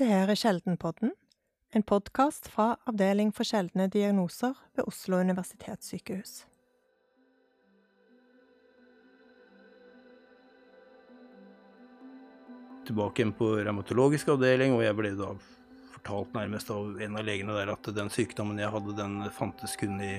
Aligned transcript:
Dette 0.00 0.16
her 0.16 0.30
er 0.32 0.38
Sjeldenpodden, 0.40 1.10
en 1.76 1.82
podkast 1.84 2.46
fra 2.48 2.70
Avdeling 2.88 3.34
for 3.36 3.44
sjeldne 3.44 3.84
diagnoser 3.92 4.54
ved 4.72 4.86
Oslo 4.88 5.18
universitetssykehus. 5.20 6.30
Tilbake 12.88 13.20
igjen 13.20 13.34
på 13.36 13.50
revmatologisk 13.58 14.30
avdeling, 14.32 14.72
og 14.72 14.86
jeg 14.86 14.96
ble 14.96 15.10
da 15.18 15.34
fortalt 15.98 16.32
nærmest 16.38 16.72
av 16.72 16.96
en 17.04 17.20
av 17.20 17.28
legene 17.28 17.58
der 17.58 17.74
at 17.74 17.92
den 18.00 18.08
sykdommen 18.08 18.62
jeg 18.64 18.72
hadde, 18.72 18.96
den 18.96 19.20
fantes 19.36 19.76
kun 19.76 20.00
i 20.00 20.14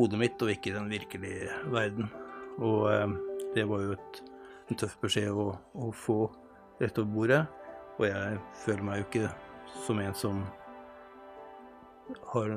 hodet 0.00 0.18
mitt 0.24 0.42
og 0.42 0.50
ikke 0.56 0.72
i 0.72 0.76
den 0.80 0.90
virkelige 0.90 1.62
verden. 1.70 2.10
Og 2.58 2.90
eh, 2.90 3.06
det 3.54 3.70
var 3.70 3.86
jo 3.86 3.94
et, 4.00 4.20
en 4.66 4.82
tøff 4.82 4.98
beskjed 5.06 5.30
å, 5.30 5.52
å 5.78 5.94
få 5.94 6.24
rett 6.82 6.98
over 6.98 7.14
bordet. 7.14 7.44
Og 7.98 8.06
jeg 8.06 8.38
føler 8.64 8.86
meg 8.86 9.00
jo 9.00 9.06
ikke 9.08 9.30
som 9.84 9.98
en 10.02 10.14
som 10.16 10.42
har, 12.32 12.54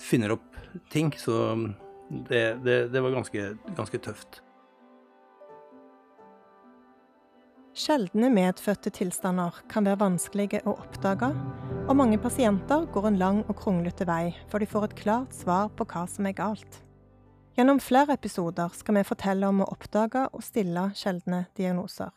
finner 0.00 0.34
opp 0.34 0.56
ting, 0.90 1.12
så 1.18 1.36
det, 2.08 2.42
det, 2.64 2.78
det 2.92 3.02
var 3.04 3.14
ganske, 3.14 3.44
ganske 3.76 4.00
tøft. 4.02 4.40
Sjeldne 7.72 8.28
medfødte 8.28 8.90
tilstander 8.92 9.62
kan 9.72 9.86
være 9.88 10.02
vanskelige 10.02 10.60
å 10.68 10.74
oppdage, 10.76 11.30
og 11.88 11.96
mange 11.96 12.18
pasienter 12.20 12.84
går 12.92 13.08
en 13.08 13.20
lang 13.20 13.38
og 13.46 13.56
kronglete 13.62 14.04
vei 14.08 14.34
før 14.52 14.60
de 14.60 14.68
får 14.68 14.88
et 14.88 14.98
klart 14.98 15.36
svar 15.36 15.70
på 15.72 15.86
hva 15.88 16.04
som 16.10 16.28
er 16.28 16.36
galt. 16.36 16.82
Gjennom 17.56 17.80
flere 17.84 18.16
episoder 18.16 18.76
skal 18.76 19.00
vi 19.00 19.08
fortelle 19.08 19.48
om 19.48 19.64
å 19.64 19.70
oppdage 19.72 20.28
og 20.32 20.44
stille 20.44 20.90
sjeldne 20.96 21.46
diagnoser. 21.56 22.12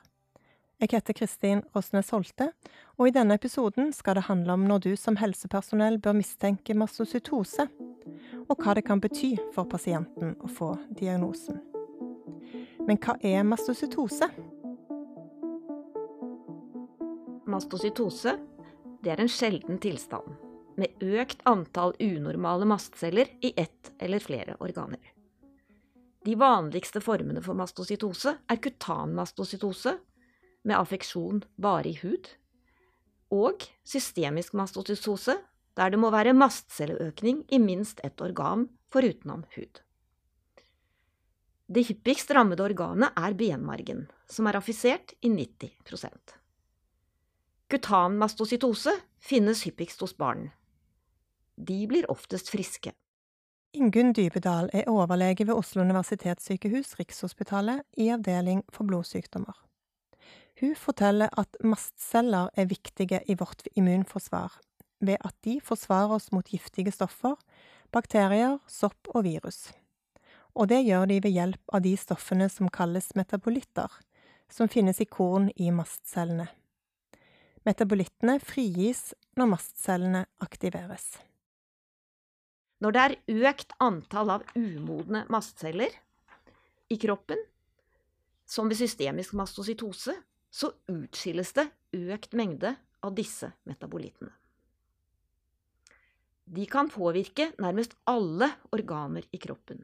Jeg 0.76 0.92
heter 0.92 1.16
Kristin 1.16 1.62
Rosnes 1.72 2.10
Holte, 2.12 2.50
og 3.00 3.08
i 3.08 3.14
denne 3.16 3.38
episoden 3.40 3.94
skal 3.96 4.18
det 4.18 4.26
handle 4.28 4.58
om 4.58 4.66
når 4.68 4.82
du 4.84 4.90
som 5.00 5.16
helsepersonell 5.16 6.02
bør 6.04 6.18
mistenke 6.18 6.76
mastocytose, 6.76 7.64
og 8.50 8.60
hva 8.60 8.74
det 8.76 8.84
kan 8.84 9.00
bety 9.00 9.38
for 9.56 9.70
pasienten 9.72 10.34
å 10.44 10.50
få 10.52 10.74
diagnosen. 11.00 11.62
Men 12.84 13.00
hva 13.00 13.16
er 13.24 13.48
mastocytose? 13.48 14.28
Mastocytose 17.48 18.36
er 19.06 19.22
en 19.22 19.32
sjelden 19.32 19.80
tilstand 19.80 20.28
med 20.76 21.04
økt 21.06 21.46
antall 21.48 21.94
unormale 22.04 22.68
mastceller 22.68 23.32
i 23.40 23.54
ett 23.56 23.94
eller 24.02 24.20
flere 24.20 24.58
organer. 24.60 25.00
De 26.26 26.36
vanligste 26.36 27.00
formene 27.06 27.40
for 27.46 27.56
mastocytose 27.56 28.34
er 28.50 28.60
kutanmastocytose, 28.60 29.96
med 30.66 30.78
affeksjon 30.80 31.44
bare 31.62 31.92
i 31.94 31.98
hud, 32.02 32.30
og 33.34 33.66
systemisk 33.86 34.54
mastocytose, 34.58 35.38
der 35.76 35.92
det 35.92 36.00
må 36.00 36.12
være 36.14 36.36
mastcelleøkning 36.36 37.44
i 37.54 37.60
minst 37.60 38.02
ett 38.04 38.22
organ 38.22 38.70
forutenom 38.94 39.44
hud. 39.56 39.82
Det 41.66 41.88
hyppigst 41.88 42.32
rammede 42.38 42.64
organet 42.64 43.16
er 43.18 43.34
benmargen, 43.34 44.06
som 44.30 44.48
er 44.48 44.60
affisert 44.60 45.16
i 45.26 45.32
90% 45.34 46.36
Kutanmastocytose 47.68 48.92
finnes 49.18 49.64
hyppigst 49.66 50.04
hos 50.06 50.14
barn. 50.18 50.52
De 51.58 51.80
blir 51.90 52.06
oftest 52.12 52.52
friske. 52.54 52.92
Ingunn 53.76 54.14
Dybedal 54.14 54.70
er 54.72 54.86
overlege 54.92 55.48
ved 55.48 55.58
Oslo 55.58 55.82
universitetssykehus 55.82 56.94
Rikshospitalet 57.00 57.82
i 57.98 58.12
avdeling 58.14 58.62
for 58.72 58.86
blodsykdommer. 58.88 59.58
Hun 60.60 60.76
forteller 60.80 61.32
at 61.36 61.58
mastceller 61.68 62.48
er 62.56 62.70
viktige 62.72 63.20
i 63.28 63.36
vårt 63.36 63.66
immunforsvar, 63.76 64.54
ved 65.04 65.20
at 65.20 65.36
de 65.44 65.58
forsvarer 65.60 66.16
oss 66.16 66.30
mot 66.32 66.48
giftige 66.48 66.94
stoffer, 66.96 67.36
bakterier, 67.92 68.62
sopp 68.68 69.10
og 69.12 69.26
virus. 69.28 69.74
Og 70.56 70.70
det 70.72 70.86
gjør 70.88 71.10
de 71.12 71.20
ved 71.24 71.36
hjelp 71.36 71.74
av 71.76 71.84
de 71.84 71.92
stoffene 72.00 72.48
som 72.50 72.72
kalles 72.72 73.12
metabolitter, 73.20 73.92
som 74.48 74.72
finnes 74.72 75.02
i 75.04 75.08
korn 75.10 75.50
i 75.60 75.72
mastcellene. 75.76 76.48
Metabolittene 77.68 78.38
frigis 78.40 79.10
når 79.36 79.50
mastcellene 79.58 80.22
aktiveres. 80.40 81.18
Når 82.80 82.96
det 82.96 83.04
er 83.04 83.50
økt 83.50 83.76
antall 83.84 84.32
av 84.38 84.48
umodne 84.56 85.26
mastceller 85.32 85.92
i 86.88 86.98
kroppen, 87.02 87.42
som 88.46 88.70
ved 88.70 88.80
systemisk 88.80 89.34
mastocytose, 89.36 90.14
så 90.56 90.72
utskilles 90.88 91.52
det 91.58 91.68
økt 91.96 92.36
mengde 92.38 92.76
av 93.04 93.16
disse 93.18 93.52
metabolittene. 93.68 94.32
De 96.46 96.66
kan 96.70 96.88
påvirke 96.94 97.50
nærmest 97.60 97.96
alle 98.08 98.52
organer 98.76 99.26
i 99.34 99.40
kroppen. 99.42 99.82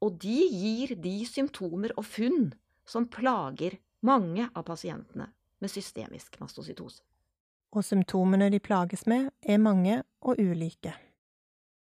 Og 0.00 0.14
de 0.22 0.38
gir 0.46 0.94
de 1.02 1.16
symptomer 1.26 1.92
og 1.98 2.06
funn 2.06 2.52
som 2.88 3.08
plager 3.10 3.76
mange 4.06 4.46
av 4.54 4.64
pasientene 4.68 5.26
med 5.58 5.72
systemisk 5.72 6.38
mastocytose. 6.40 7.02
Og 7.74 7.84
symptomene 7.84 8.48
de 8.54 8.62
plages 8.64 9.02
med, 9.10 9.28
er 9.42 9.58
mange 9.60 9.98
og 10.24 10.38
ulike. 10.40 10.94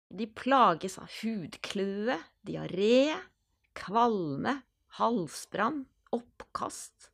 De 0.08 0.24
plages 0.30 0.94
av 1.02 1.10
hudkløe, 1.18 2.16
diaré, 2.46 3.18
kvalme, 3.76 4.62
halsbrann, 4.96 5.82
oppkast, 6.14 7.10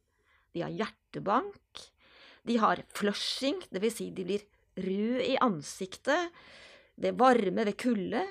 de 0.54 0.64
har 0.64 0.74
hjertebank, 0.74 1.84
de 2.46 2.56
har 2.60 2.82
flushing, 2.96 3.60
dvs. 3.70 3.96
Si 4.00 4.08
de 4.14 4.26
blir 4.26 4.46
røde 4.80 5.26
i 5.28 5.36
ansiktet, 5.42 6.30
det 7.00 7.16
varme 7.18 7.64
ved 7.68 7.76
kulde. 7.80 8.24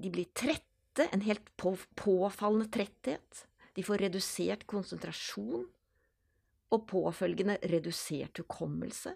De 0.00 0.10
blir 0.12 0.30
trette, 0.34 1.06
en 1.10 1.22
helt 1.24 1.46
påfallende 1.56 2.68
tretthet. 2.72 3.44
De 3.76 3.84
får 3.86 4.02
redusert 4.06 4.66
konsentrasjon 4.68 5.68
og 6.70 6.86
påfølgende 6.90 7.56
redusert 7.70 8.42
hukommelse, 8.42 9.14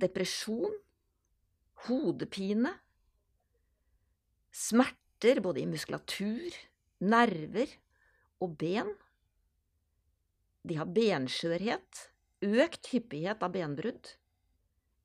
depresjon, 0.00 0.74
hodepine, 1.86 2.72
smerter 4.54 5.42
både 5.42 5.62
i 5.62 5.68
muskulatur, 5.70 6.54
nerver 7.04 7.70
og 8.42 8.56
ben. 8.58 8.94
De 10.64 10.78
har 10.80 10.88
benskjørhet, 10.88 11.98
økt 12.40 12.88
hyppighet 12.94 13.42
av 13.44 13.52
benbrudd. 13.52 14.14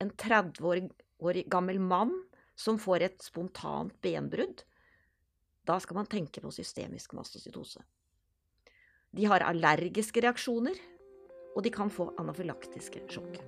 En 0.00 0.08
30 0.16 0.88
år 1.20 1.40
gammel 1.52 1.80
mann 1.84 2.14
som 2.56 2.78
får 2.80 3.04
et 3.04 3.20
spontant 3.24 3.92
benbrudd. 4.00 4.64
Da 5.68 5.76
skal 5.84 6.00
man 6.00 6.08
tenke 6.08 6.40
på 6.40 6.52
systemisk 6.54 7.12
mastocytose. 7.12 7.84
De 9.12 9.28
har 9.28 9.44
allergiske 9.44 10.22
reaksjoner, 10.24 10.80
og 11.52 11.62
de 11.66 11.74
kan 11.74 11.92
få 11.92 12.08
anafylaktiske 12.22 13.04
sjokk. 13.10 13.40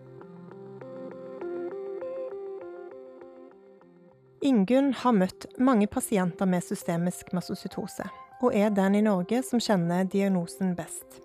Ingunn 4.43 4.93
har 5.01 5.17
møtt 5.17 5.47
mange 5.63 5.87
pasienter 5.89 6.51
med 6.51 6.67
systemisk 6.67 7.33
mastocytose, 7.33 8.05
og 8.43 8.53
er 8.53 8.75
den 8.75 8.99
i 8.99 9.05
Norge 9.07 9.41
som 9.47 9.63
kjenner 9.63 10.05
diagnosen 10.05 10.75
best. 10.77 11.23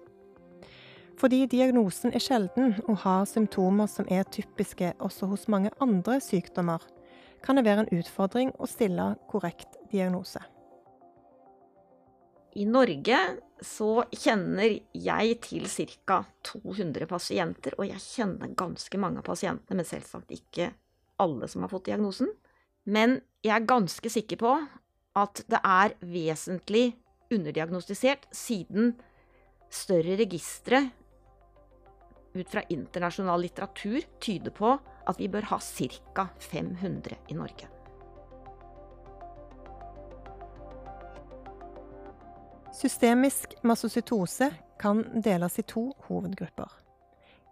Fordi 1.18 1.48
diagnosen 1.50 2.14
er 2.14 2.22
sjelden 2.22 2.76
og 2.86 3.00
har 3.02 3.26
symptomer 3.26 3.90
som 3.90 4.06
er 4.14 4.28
typiske 4.30 4.92
også 5.02 5.30
hos 5.32 5.48
mange 5.50 5.72
andre 5.82 6.20
sykdommer, 6.22 6.84
kan 7.42 7.58
det 7.58 7.66
være 7.66 7.86
en 7.86 8.00
utfordring 8.00 8.52
å 8.62 8.70
stille 8.70 9.16
korrekt 9.30 9.80
diagnose. 9.92 10.42
I 12.58 12.66
Norge 12.66 13.18
så 13.62 14.04
kjenner 14.14 14.78
jeg 14.94 15.40
til 15.46 15.66
ca. 16.06 16.24
200 16.46 17.10
pasienter, 17.10 17.74
og 17.78 17.90
jeg 17.90 18.02
kjenner 18.02 18.54
ganske 18.58 19.02
mange 19.02 19.22
av 19.22 19.28
pasientene, 19.28 19.78
men 19.78 19.90
selvsagt 19.90 20.34
ikke 20.34 20.72
alle 21.22 21.50
som 21.50 21.66
har 21.66 21.74
fått 21.74 21.90
diagnosen. 21.90 22.30
Men 22.86 23.20
jeg 23.46 23.54
er 23.58 23.70
ganske 23.70 24.10
sikker 24.10 24.42
på 24.42 24.54
at 25.18 25.44
det 25.50 25.62
er 25.66 25.98
vesentlig 26.02 26.92
underdiagnostisert, 27.34 28.30
siden 28.32 28.96
større 29.74 30.16
registre 30.22 30.86
ut 32.40 32.50
fra 32.52 32.64
internasjonal 32.74 33.42
litteratur 33.42 34.06
tyder 34.24 34.54
på 34.56 34.76
at 35.08 35.20
vi 35.20 35.30
bør 35.32 35.50
ha 35.52 35.60
ca. 35.60 36.28
500 36.40 37.18
i 37.28 37.38
Norge. 37.38 37.70
Systemisk 42.78 43.56
mastocytose 43.64 44.52
kan 44.80 45.02
deles 45.24 45.58
i 45.60 45.66
to 45.66 45.90
hovedgrupper. 46.10 46.70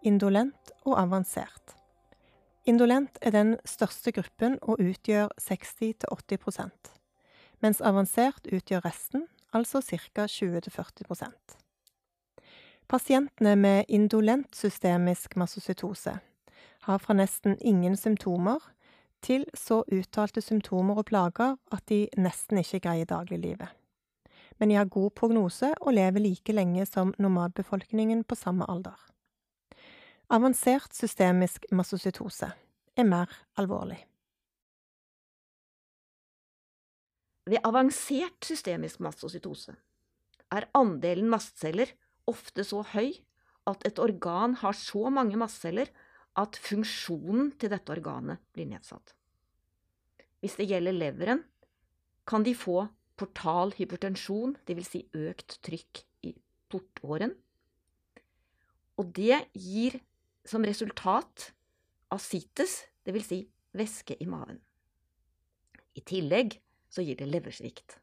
Indolent 0.05 0.75
og 0.85 0.99
avansert. 1.01 1.73
Indolent 2.65 3.17
er 3.21 3.33
den 3.33 3.55
største 3.65 4.13
gruppen 4.13 4.59
og 4.61 4.81
utgjør 4.81 5.33
60-80% 5.41 6.95
mens 7.63 7.81
avansert 7.81 8.47
utgjør 8.53 8.83
resten, 8.85 9.27
altså 9.55 9.81
ca. 9.81 10.27
20-40 10.29 11.64
Pasientene 12.87 13.55
med 13.55 13.85
indolent 13.89 14.55
systemisk 14.55 15.35
massocytose 15.35 16.19
har 16.85 16.99
fra 17.01 17.15
nesten 17.17 17.57
ingen 17.57 17.97
symptomer 17.97 18.61
til 19.25 19.47
så 19.57 19.81
uttalte 19.89 20.41
symptomer 20.41 21.01
og 21.01 21.07
plager 21.09 21.55
at 21.73 21.83
de 21.89 22.05
nesten 22.17 22.61
ikke 22.61 22.83
greier 22.85 23.09
dagliglivet. 23.09 23.71
Men 24.59 24.69
de 24.69 24.77
har 24.77 24.85
god 24.85 25.11
prognose 25.17 25.73
og 25.81 25.97
lever 25.97 26.21
like 26.21 26.53
lenge 26.53 26.85
som 26.85 27.13
normalbefolkningen 27.17 28.23
på 28.23 28.37
samme 28.37 28.69
alder. 28.69 28.99
Avansert 30.29 30.93
systemisk 30.93 31.65
massocytose 31.71 32.51
er 32.95 33.03
mer 33.03 33.33
alvorlig. 33.57 33.99
Ved 37.45 37.61
avansert 37.63 38.45
systemisk 38.45 38.99
mastocytose 38.99 39.75
er 40.51 40.65
andelen 40.73 41.29
mastceller 41.29 41.91
ofte 42.29 42.65
så 42.67 42.81
høy 42.93 43.13
at 43.69 43.85
et 43.87 43.99
organ 44.01 44.57
har 44.61 44.77
så 44.77 45.09
mange 45.13 45.37
mastceller 45.39 45.89
at 46.37 46.59
funksjonen 46.59 47.53
til 47.59 47.71
dette 47.71 47.93
organet 47.93 48.41
blir 48.53 48.67
nedsatt. 48.69 49.15
Hvis 50.43 50.57
det 50.59 50.67
gjelder 50.69 50.93
leveren, 50.93 51.41
kan 52.27 52.43
de 52.45 52.53
få 52.57 52.85
portal 53.17 53.71
hypertensjon, 53.77 54.57
dvs. 54.67 54.91
Si 54.91 55.01
økt 55.15 55.57
trykk 55.65 56.03
i 56.27 56.33
portåren. 56.69 57.33
Og 58.99 59.11
det 59.15 59.45
gir 59.53 59.97
som 60.45 60.65
resultat 60.67 61.51
asites, 62.13 62.83
dvs. 63.07 63.29
Si 63.31 63.41
væske 63.75 64.17
i 64.21 64.27
maven. 64.29 64.59
I 65.95 66.03
tillegg 66.03 66.59
så 66.91 67.03
gir 67.03 67.17
det 67.19 67.27
leversvikt. 67.31 67.97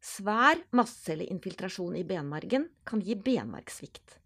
Svær 0.00 0.56
mastcelleinnfiltrasjon 0.72 1.98
i 2.00 2.06
benmargen 2.08 2.70
kan 2.88 3.02
gi 3.04 3.18
benmargssvikt, 3.20 4.16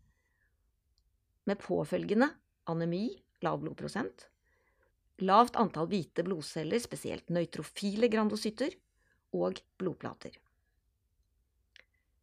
med 1.51 1.59
påfølgende 1.59 2.29
anemi, 2.71 3.09
lav 3.43 3.59
blodprosent, 3.63 4.29
lavt 5.27 5.59
antall 5.59 5.91
hvite 5.91 6.23
blodceller, 6.27 6.79
spesielt 6.79 7.29
nøytrofile 7.35 8.09
grandocytter, 8.13 8.79
og 9.35 9.59
blodplater. 9.83 10.39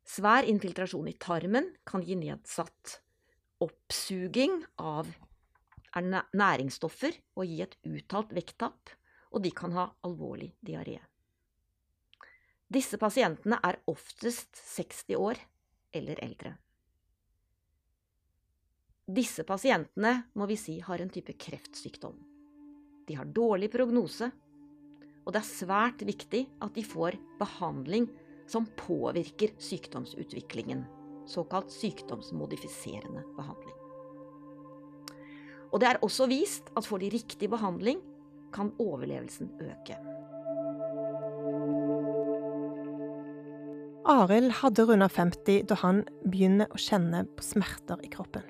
Svær 0.08 0.48
infiltrasjon 0.48 1.12
i 1.12 1.18
tarmen 1.20 1.68
kan 1.88 2.04
gi 2.08 2.16
nedsatt 2.16 3.02
oppsuging 3.62 4.62
av 4.80 5.12
næringsstoffer 6.00 7.20
og 7.36 7.48
gi 7.52 7.62
et 7.68 7.78
uttalt 7.84 8.32
vekttap, 8.36 8.96
og 9.32 9.44
de 9.44 9.52
kan 9.56 9.76
ha 9.76 9.90
alvorlig 10.08 10.54
diaré. 10.64 10.98
Disse 12.72 12.96
pasientene 12.96 13.58
er 13.68 13.82
oftest 13.92 14.56
60 14.56 15.18
år 15.20 15.40
eller 15.92 16.20
eldre. 16.24 16.54
Disse 19.12 19.44
pasientene 19.44 20.14
må 20.40 20.48
vi 20.48 20.56
si 20.56 20.78
har 20.80 21.02
en 21.04 21.12
type 21.12 21.36
kreftsykdom. 21.36 22.16
De 23.10 23.18
har 23.18 23.28
dårlig 23.28 23.68
prognose, 23.74 24.30
og 25.26 25.34
det 25.34 25.42
er 25.42 25.50
svært 25.50 26.06
viktig 26.08 26.46
at 26.64 26.72
de 26.78 26.86
får 26.88 27.18
behandling 27.42 28.08
som 28.48 28.70
påvirker 28.80 29.52
sykdomsutviklingen, 29.60 30.86
såkalt 31.28 31.74
sykdomsmodifiserende 31.76 33.26
behandling. 33.36 33.76
Og 35.72 35.80
det 35.84 35.92
er 35.92 36.02
også 36.04 36.30
vist 36.32 36.72
at 36.76 36.88
får 36.88 37.04
de 37.04 37.12
riktig 37.20 37.52
behandling, 37.52 38.00
kan 38.52 38.72
overlevelsen 38.80 39.52
øke. 39.60 40.00
Arild 44.12 44.52
hadde 44.60 44.84
runda 44.84 45.08
50 45.08 45.62
da 45.70 45.76
han 45.80 46.02
begynner 46.28 46.68
å 46.74 46.80
kjenne 46.82 47.22
på 47.38 47.44
smerter 47.46 48.02
i 48.04 48.10
kroppen. 48.12 48.44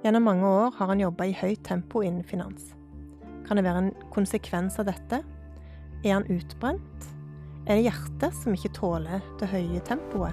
Gjennom 0.00 0.24
mange 0.24 0.46
år 0.48 0.70
har 0.78 0.88
han 0.88 1.02
jobba 1.02 1.26
i 1.28 1.34
høyt 1.36 1.60
tempo 1.68 2.00
innen 2.00 2.24
finans. 2.24 2.70
Kan 3.44 3.58
det 3.58 3.66
være 3.66 3.80
en 3.82 3.90
konsekvens 4.14 4.78
av 4.80 4.86
dette? 4.88 5.18
Er 6.00 6.12
han 6.14 6.24
utbrent? 6.32 7.00
Er 7.66 7.76
det 7.76 7.88
hjertet 7.90 8.32
som 8.38 8.54
ikke 8.56 8.76
tåler 8.78 9.20
det 9.42 9.48
høye 9.52 9.80
tempoet? 9.84 10.32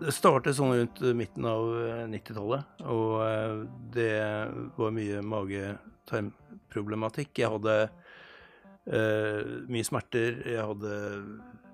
Det 0.00 0.12
startet 0.16 0.56
sånn 0.56 0.72
rundt 0.72 0.98
midten 1.18 1.44
av 1.46 1.62
90-tallet, 2.10 2.62
og 2.88 3.20
eh, 3.26 3.52
det 3.92 4.16
var 4.80 4.90
mye 4.96 5.20
mage-tarmproblematikk. 5.34 7.32
Jeg 7.44 7.52
hadde 7.58 7.76
uh, 8.90 9.42
mye 9.70 9.86
smerter, 9.86 10.40
jeg 10.48 10.62
hadde 10.62 10.94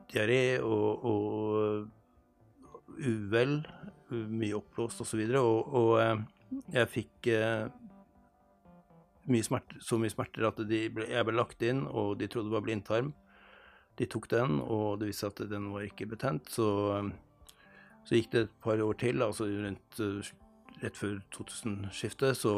diaré 0.09 0.43
og, 0.65 1.05
og 1.05 2.99
uvel, 2.99 3.61
mye 4.11 4.57
oppblåst 4.57 5.03
osv. 5.05 5.21
Og, 5.21 5.31
så 5.31 5.43
og, 5.43 5.75
og 5.79 5.91
eh, 6.01 6.19
jeg 6.73 6.91
fikk 6.95 7.29
uh, 7.37 7.69
mye 9.29 9.45
smerter, 9.45 9.81
så 9.85 9.99
mye 10.01 10.13
smerter 10.13 10.49
at 10.49 10.63
ble, 10.65 11.07
jeg 11.09 11.29
ble 11.29 11.37
lagt 11.37 11.65
inn, 11.65 11.85
og 11.87 12.17
de 12.21 12.29
trodde 12.31 12.49
det 12.49 12.57
var 12.57 12.67
blindtarm. 12.67 13.13
De 13.99 14.07
tok 14.07 14.31
den, 14.31 14.61
og 14.63 15.01
det 15.01 15.11
viste 15.11 15.27
seg 15.27 15.35
at 15.35 15.51
den 15.53 15.73
var 15.75 15.85
ikke 15.85 16.07
betent. 16.09 16.49
Så, 16.55 16.69
så 18.07 18.15
gikk 18.15 18.31
det 18.33 18.45
et 18.47 18.55
par 18.63 18.81
år 18.81 18.99
til, 19.01 19.25
altså 19.27 19.49
rundt 19.51 20.01
rett 20.79 20.97
før 20.97 21.19
2000-skiftet, 21.35 22.39
så 22.39 22.53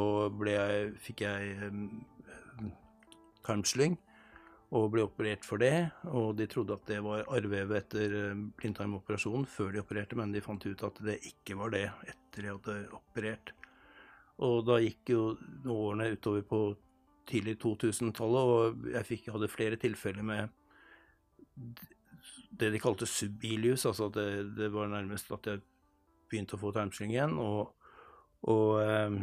jeg, 0.46 0.90
fikk 1.00 1.24
jeg 1.24 1.72
tarmslyng 3.46 3.96
og 4.70 4.90
ble 4.92 5.04
operert 5.06 5.46
for 5.46 5.62
det. 5.62 5.90
Og 6.14 6.34
de 6.38 6.46
trodde 6.50 6.76
at 6.76 6.86
det 6.90 7.00
var 7.04 7.26
arrvevet 7.26 7.78
etter 7.80 8.14
eh, 8.20 8.42
blindtarmoperasjonen 8.60 9.48
før 9.50 9.72
de 9.74 9.82
opererte, 9.82 10.18
men 10.18 10.34
de 10.34 10.42
fant 10.44 10.66
ut 10.66 10.84
at 10.86 11.00
det 11.06 11.18
ikke 11.32 11.58
var 11.58 11.74
det 11.74 11.86
etter 12.10 12.46
de 12.46 12.52
hadde 12.52 12.76
operert. 12.94 13.54
Og 14.46 14.62
da 14.68 14.78
gikk 14.80 15.12
jo 15.12 15.24
årene 15.68 16.12
utover 16.14 16.46
på 16.46 16.60
tidlig 17.30 17.58
2000-tallet, 17.62 18.52
og 18.54 18.86
jeg 18.94 19.08
fikk, 19.08 19.32
hadde 19.34 19.50
flere 19.52 19.78
tilfeller 19.80 20.24
med 20.26 20.54
det 22.60 22.70
de 22.74 22.80
kalte 22.82 23.06
subbilius, 23.08 23.84
altså 23.88 24.08
at 24.08 24.16
det, 24.16 24.30
det 24.56 24.70
var 24.72 24.90
nærmest 24.90 25.30
at 25.34 25.46
jeg 25.50 25.62
begynte 26.30 26.56
å 26.56 26.62
få 26.62 26.72
tarmslyng 26.74 27.12
igjen. 27.14 27.36
og, 27.42 27.74
og 28.48 28.80
um, 28.80 29.20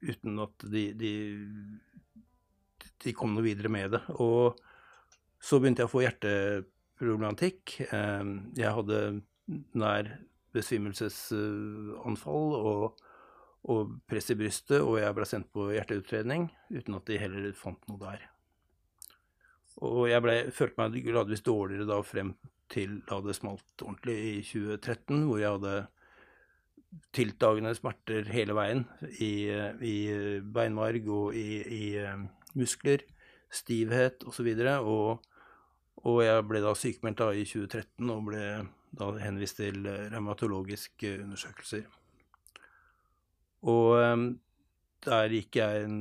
uten 0.00 0.40
at 0.40 0.64
de, 0.72 0.84
de 0.96 1.12
de 3.04 3.14
kom 3.16 3.34
noe 3.34 3.46
videre 3.46 3.72
med 3.72 3.96
det. 3.96 4.02
Og 4.20 4.58
så 5.40 5.60
begynte 5.60 5.84
jeg 5.84 5.90
å 5.90 5.92
få 5.92 6.04
hjerteproblematikk. 6.04 7.78
Eh, 7.88 8.32
jeg 8.60 8.74
hadde 8.76 9.00
nær 9.78 10.10
besvimelsesanfall 10.54 12.56
og, 12.58 13.00
og 13.70 13.94
press 14.10 14.32
i 14.34 14.38
brystet, 14.38 14.80
og 14.82 14.98
jeg 15.00 15.16
ble 15.16 15.28
sendt 15.28 15.50
på 15.54 15.70
hjerteutredning 15.74 16.48
uten 16.72 16.98
at 16.98 17.06
de 17.08 17.20
heller 17.22 17.56
fant 17.56 17.88
noe 17.90 18.02
der. 18.02 18.26
Og 19.86 20.10
jeg 20.10 20.22
ble, 20.24 20.34
følte 20.52 20.82
meg 20.82 21.06
gradvis 21.06 21.46
dårligere 21.46 21.88
da 21.88 22.00
frem 22.04 22.34
til 22.70 23.00
da 23.08 23.20
det 23.24 23.38
smalt 23.38 23.82
ordentlig 23.82 24.18
i 24.18 24.34
2013, 24.44 25.24
hvor 25.26 25.40
jeg 25.40 25.56
hadde 25.56 25.76
tiltagende 27.14 27.72
smerter 27.78 28.26
hele 28.34 28.54
veien 28.58 28.84
i, 29.22 29.46
i 29.86 29.96
beinmarg 30.42 31.06
og 31.10 31.36
i, 31.38 31.62
i 31.62 31.84
muskler, 32.58 33.04
stivhet 33.50 34.24
osv. 34.28 34.48
Og, 34.54 34.82
og, 34.90 35.24
og 36.04 36.20
jeg 36.24 36.44
ble 36.48 36.62
da 36.64 36.74
sykemeldt 36.78 37.22
da 37.22 37.32
i 37.34 37.46
2013 37.46 38.12
og 38.14 38.28
ble 38.30 38.44
da 38.98 39.10
henvist 39.22 39.60
til 39.60 39.84
revmatologiske 39.86 41.16
undersøkelser. 41.24 41.84
Og 43.70 43.98
um, 44.00 44.30
der 45.04 45.32
gikk 45.32 45.60
jeg 45.60 45.84
en 45.84 45.98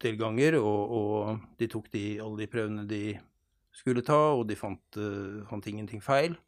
del 0.00 0.16
ganger, 0.20 0.56
og, 0.60 0.94
og 0.96 1.40
de 1.60 1.68
tok 1.70 1.90
de, 1.92 2.04
alle 2.22 2.44
de 2.44 2.50
prøvene 2.50 2.86
de 2.88 3.18
skulle 3.74 4.04
ta, 4.06 4.18
og 4.36 4.46
de 4.48 4.56
fant, 4.58 5.00
uh, 5.00 5.42
fant 5.50 5.66
ingenting 5.66 6.02
feil. 6.04 6.38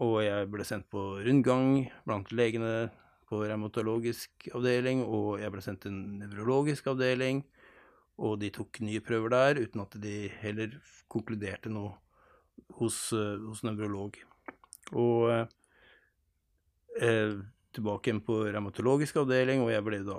Og 0.00 0.20
jeg 0.24 0.48
ble 0.50 0.64
sendt 0.66 0.88
på 0.92 1.20
rundgang 1.24 1.88
blant 2.06 2.30
legene 2.32 2.90
på 3.30 3.42
revmatologisk 3.44 4.48
avdeling, 4.54 5.04
og 5.06 5.40
jeg 5.42 5.52
ble 5.54 5.62
sendt 5.62 5.84
til 5.84 5.94
en 5.94 6.20
nevrologisk 6.24 6.88
avdeling. 6.90 7.44
Og 8.20 8.36
de 8.42 8.50
tok 8.52 8.82
nye 8.84 9.00
prøver 9.04 9.32
der, 9.32 9.62
uten 9.64 9.82
at 9.84 9.96
de 10.02 10.28
heller 10.42 10.76
konkluderte 11.10 11.72
noe 11.72 11.94
hos, 12.80 12.98
uh, 13.16 13.38
hos 13.48 13.62
nevrolog. 13.64 14.18
Og 14.90 15.30
eh, 16.98 17.32
tilbake 17.72 18.10
igjen 18.10 18.22
på 18.26 18.40
revmatologisk 18.48 19.20
avdeling, 19.22 19.62
og 19.62 19.70
jeg 19.72 19.86
ble 19.86 20.00
da 20.06 20.18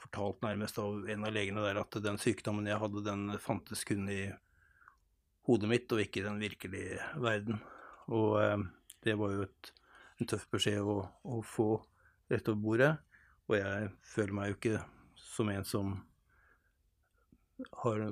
fortalt 0.00 0.42
nærmest 0.42 0.80
av 0.82 1.06
en 1.12 1.26
av 1.28 1.34
legene 1.34 1.62
der 1.62 1.78
at 1.84 1.98
den 2.02 2.18
sykdommen 2.18 2.66
jeg 2.66 2.80
hadde, 2.82 3.04
den 3.06 3.36
fantes 3.42 3.84
kun 3.86 4.08
i 4.10 4.24
hodet 5.46 5.70
mitt, 5.70 5.92
og 5.94 6.02
ikke 6.02 6.22
i 6.22 6.26
den 6.26 6.40
virkelige 6.42 6.98
verden. 7.22 7.60
Og 8.10 8.40
eh, 8.42 8.58
det 9.06 9.16
var 9.20 9.36
jo 9.36 9.46
et, 9.46 9.72
en 10.18 10.30
tøff 10.34 10.48
beskjed 10.50 10.82
å, 10.82 10.98
å 11.06 11.40
få 11.46 11.70
rett 12.30 12.50
over 12.50 12.64
bordet. 12.64 12.92
Og 13.50 13.58
jeg 13.58 13.90
føler 14.06 14.36
meg 14.36 14.50
jo 14.50 14.58
ikke 14.58 14.82
som 15.20 15.50
en 15.50 15.66
som 15.66 15.96
har, 17.82 18.04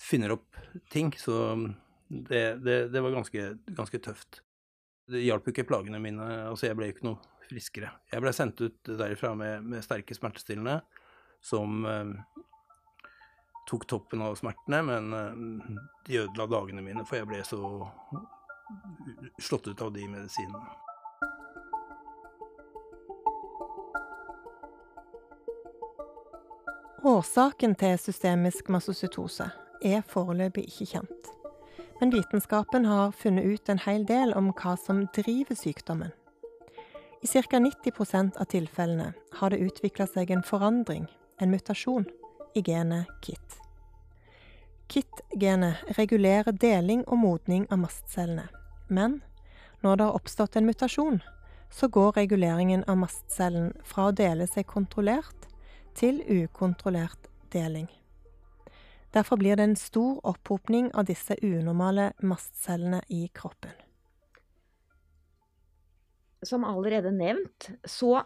finner 0.00 0.34
opp 0.36 0.58
ting. 0.92 1.12
Så 1.18 1.36
det, 2.08 2.44
det, 2.64 2.78
det 2.94 3.02
var 3.04 3.16
ganske, 3.16 3.46
ganske 3.66 4.00
tøft. 4.04 4.42
Det 5.10 5.20
hjalp 5.24 5.46
jo 5.46 5.54
ikke 5.54 5.66
plagene 5.68 6.00
mine. 6.00 6.26
Altså, 6.48 6.68
jeg 6.68 6.78
ble 6.78 6.88
jo 6.88 6.96
ikke 6.96 7.08
noe 7.08 7.32
friskere. 7.48 7.92
Jeg 8.12 8.24
ble 8.24 8.32
sendt 8.32 8.62
ut 8.64 8.78
derifra 8.88 9.34
med, 9.36 9.66
med 9.68 9.84
sterke 9.84 10.16
smertestillende 10.16 10.80
som 11.44 11.84
eh, 11.86 12.14
tok 13.68 13.84
toppen 13.90 14.22
av 14.24 14.38
smertene, 14.40 14.80
men 14.88 15.12
eh, 15.18 15.82
de 16.06 16.22
ødela 16.22 16.48
dagene 16.48 16.84
mine, 16.84 17.04
for 17.08 17.20
jeg 17.20 17.28
ble 17.28 17.42
så 17.44 17.60
slått 19.44 19.68
ut 19.68 19.84
av 19.84 19.92
de 19.92 20.08
medisinene. 20.08 20.83
Årsaken 27.04 27.74
til 27.76 27.98
systemisk 28.00 28.70
mastocytose 28.72 29.50
er 29.84 30.04
foreløpig 30.08 30.62
ikke 30.70 30.86
kjent. 30.88 31.26
Men 31.98 32.14
vitenskapen 32.14 32.86
har 32.88 33.12
funnet 33.12 33.44
ut 33.44 33.68
en 33.68 33.82
hel 33.84 34.06
del 34.08 34.32
om 34.32 34.48
hva 34.56 34.72
som 34.80 35.02
driver 35.12 35.52
sykdommen. 35.52 36.14
I 37.20 37.28
ca. 37.28 37.60
90% 37.60 38.40
av 38.40 38.48
tilfellene 38.48 39.10
har 39.36 39.52
det 39.52 39.60
utvikla 39.66 40.08
seg 40.08 40.32
en 40.32 40.46
forandring, 40.48 41.04
en 41.44 41.52
mutasjon, 41.52 42.08
i 42.56 42.64
genet 42.64 43.12
KIT. 43.20 43.60
KIT-genet 44.88 45.84
regulerer 46.00 46.56
deling 46.56 47.04
og 47.04 47.20
modning 47.20 47.68
av 47.68 47.84
mastcellene. 47.84 48.48
Men 48.88 49.20
når 49.84 49.96
det 49.96 50.08
har 50.08 50.22
oppstått 50.22 50.56
en 50.56 50.72
mutasjon, 50.72 51.20
så 51.68 51.88
går 51.88 52.16
reguleringen 52.16 52.88
av 52.88 52.96
mastcellen 53.04 53.74
fra 53.84 54.08
å 54.08 54.16
dele 54.24 54.48
seg 54.48 54.72
kontrollert 54.72 55.50
til 55.94 56.20
ukontrollert 56.26 57.28
deling. 57.54 57.88
Derfor 59.14 59.38
blir 59.38 59.56
det 59.56 59.68
en 59.68 59.76
stor 59.78 60.18
opphopning 60.26 60.90
av 60.94 61.06
disse 61.06 61.36
unormale 61.42 62.10
mastcellene 62.26 63.00
i 63.14 63.28
kroppen. 63.34 63.74
Som 66.44 66.66
allerede 66.66 67.12
nevnt, 67.14 67.70
så 67.86 68.18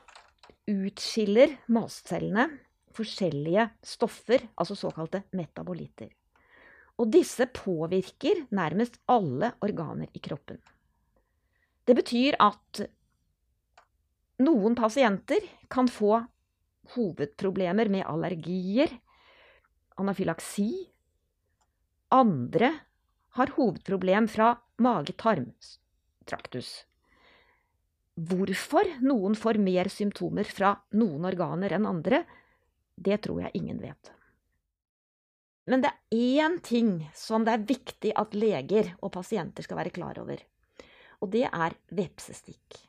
utskiller 0.69 1.59
mastcellene 1.69 2.49
forskjellige 2.97 3.69
stoffer, 3.85 4.43
altså 4.57 4.75
såkalte 4.79 5.23
metabolitter. 5.37 6.11
Og 6.99 7.13
disse 7.13 7.47
påvirker 7.55 8.47
nærmest 8.51 8.99
alle 9.07 9.53
organer 9.63 10.09
i 10.17 10.23
kroppen. 10.25 10.59
Det 11.87 11.95
betyr 11.97 12.37
at 12.43 12.83
noen 14.45 14.75
pasienter 14.79 15.45
kan 15.71 15.89
få 15.91 16.19
hovedproblemer 16.95 17.91
med 17.93 18.07
allergier, 18.07 18.93
anafylaksi. 19.99 20.71
Andre 22.15 22.73
har 23.39 23.53
hovedproblem 23.57 24.29
fra 24.29 24.53
mage-tarm-traktus. 24.83 26.71
Hvorfor 28.19 28.89
noen 29.05 29.37
får 29.39 29.61
mer 29.63 29.91
symptomer 29.93 30.49
fra 30.51 30.73
noen 30.99 31.29
organer 31.29 31.77
enn 31.77 31.87
andre, 31.87 32.25
det 32.99 33.21
tror 33.27 33.45
jeg 33.45 33.61
ingen 33.61 33.79
vet. 33.83 34.11
Men 35.69 35.85
det 35.85 35.93
er 35.93 36.49
én 36.49 36.59
ting 36.65 36.93
som 37.15 37.45
det 37.45 37.55
er 37.55 37.69
viktig 37.69 38.15
at 38.17 38.35
leger 38.35 38.95
og 39.05 39.13
pasienter 39.15 39.67
skal 39.67 39.83
være 39.83 39.95
klar 39.95 40.19
over, 40.23 40.41
og 41.21 41.31
det 41.35 41.45
er 41.47 41.77
vepsestikk. 41.95 42.88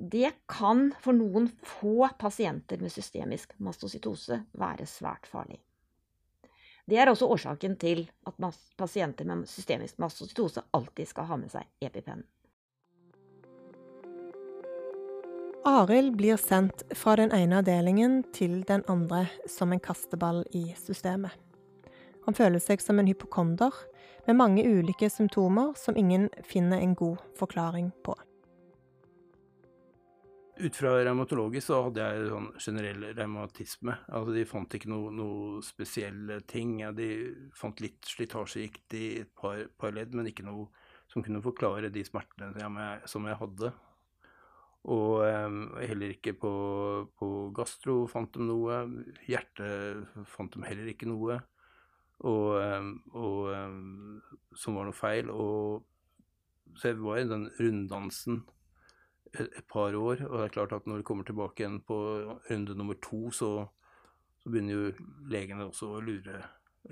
Det 0.00 0.32
kan 0.48 0.94
for 1.00 1.12
noen 1.12 1.50
få 1.62 2.08
pasienter 2.18 2.80
med 2.80 2.92
systemisk 2.92 3.52
mastocytose 3.60 4.38
være 4.56 4.86
svært 4.88 5.26
farlig. 5.28 5.58
Det 6.88 6.96
er 6.96 7.10
også 7.12 7.28
årsaken 7.28 7.76
til 7.76 8.06
at 8.26 8.38
pasienter 8.80 9.28
med 9.28 9.44
systemisk 9.48 9.98
mastocytose 10.00 10.64
alltid 10.72 11.10
skal 11.10 11.28
ha 11.28 11.36
med 11.36 11.52
seg 11.52 11.68
EpiPen. 11.84 12.24
Arild 15.68 16.16
blir 16.16 16.40
sendt 16.40 16.86
fra 16.96 17.18
den 17.20 17.34
ene 17.36 17.60
avdelingen 17.60 18.22
til 18.32 18.62
den 18.64 18.80
andre 18.88 19.26
som 19.44 19.76
en 19.76 19.84
kasteball 19.84 20.46
i 20.56 20.70
systemet. 20.80 21.36
Han 22.24 22.34
føler 22.34 22.62
seg 22.64 22.80
som 22.80 22.98
en 22.98 23.08
hypokonder, 23.10 23.74
med 24.24 24.36
mange 24.40 24.64
ulike 24.64 25.10
symptomer 25.12 25.76
som 25.76 25.96
ingen 25.96 26.28
finner 26.44 26.80
en 26.80 26.96
god 26.96 27.20
forklaring 27.36 27.92
på. 28.04 28.16
Ut 30.60 30.76
fra 30.76 30.90
revmatologisk 30.98 31.70
så 31.70 31.76
hadde 31.86 32.04
jeg 32.04 32.24
sånn 32.28 32.48
generell 32.60 33.04
revmatisme. 33.16 33.94
Altså 34.12 34.34
de 34.34 34.42
fant 34.48 34.74
ikke 34.76 34.90
noe, 34.92 35.12
noe 35.14 35.62
spesielle 35.64 36.40
ting. 36.50 36.74
Ja, 36.82 36.90
de 36.92 37.06
fant 37.56 37.80
litt 37.80 38.04
slitasjegikt 38.04 38.96
i 38.98 39.06
et 39.22 39.30
par, 39.40 39.62
par, 39.80 39.94
ledd, 39.96 40.12
men 40.16 40.28
ikke 40.28 40.44
noe 40.44 40.66
som 41.08 41.24
kunne 41.24 41.40
forklare 41.44 41.88
de 41.92 42.04
smertene 42.04 42.52
som 42.58 42.76
jeg, 42.82 43.08
som 43.14 43.30
jeg 43.30 43.40
hadde. 43.40 43.72
Og 44.92 45.24
eh, 45.24 45.56
heller 45.88 46.14
ikke 46.16 46.36
på, 46.40 46.52
på, 47.16 47.30
gastro 47.56 48.02
fant 48.10 48.36
de 48.36 48.44
noe. 48.44 48.82
Hjerte 49.28 49.72
fant 50.28 50.52
de 50.52 50.64
heller 50.68 50.92
ikke 50.92 51.08
noe. 51.08 51.40
Og, 52.20 52.48
um, 52.60 52.94
og 53.16 53.52
um, 53.56 54.20
som 54.52 54.76
var 54.76 54.90
noe 54.90 54.96
feil. 54.96 55.32
Og 55.32 55.80
så 56.76 56.92
jeg 56.92 57.00
var 57.00 57.22
i 57.22 57.28
den 57.28 57.48
runddansen 57.56 58.42
et 59.38 59.66
par 59.68 59.94
år. 59.94 60.24
Og 60.26 60.38
det 60.38 60.44
er 60.44 60.54
klart 60.54 60.72
at 60.72 60.86
når 60.86 61.00
du 61.00 61.06
kommer 61.06 61.24
tilbake 61.24 61.62
igjen 61.62 61.80
på 61.86 61.98
runde 62.50 62.76
nummer 62.78 62.98
to, 63.02 63.30
så, 63.30 63.66
så 64.42 64.50
begynner 64.50 64.74
jo 64.74 65.08
legene 65.30 65.68
også 65.68 65.94
å 65.96 66.04
lure 66.04 66.42